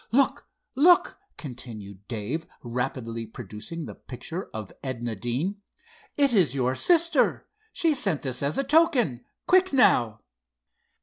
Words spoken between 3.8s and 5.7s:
the picture of Edna Deane.